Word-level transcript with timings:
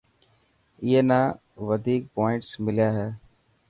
اي 0.83 0.93
نا 1.09 1.19
وڌيڪ 1.67 2.01
پووانٽس 2.13 2.47
مليا 2.63 2.89
هي. 2.97 3.07